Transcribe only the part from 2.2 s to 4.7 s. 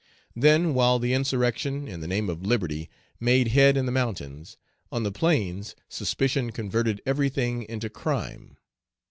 of liberty, made head in the mountains,